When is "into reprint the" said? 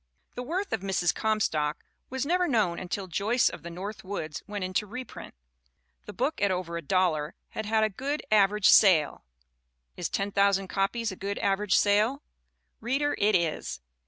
4.63-6.11